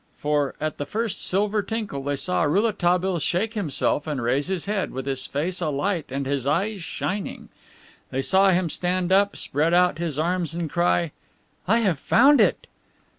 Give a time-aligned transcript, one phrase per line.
[0.17, 4.89] For at the first silver tinkle they saw Rouletabille shake himself, and raise his head,
[4.91, 7.49] with his face alight and his eyes shining.
[8.09, 11.11] They saw him stand up, spread out his arms and cry:
[11.67, 12.65] "I have found it!"